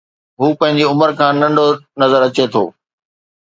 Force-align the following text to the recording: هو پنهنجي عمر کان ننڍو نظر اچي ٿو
هو 0.39 0.47
پنهنجي 0.59 0.83
عمر 0.91 1.09
کان 1.19 1.33
ننڍو 1.41 1.67
نظر 2.01 2.21
اچي 2.27 2.45
ٿو 2.53 2.63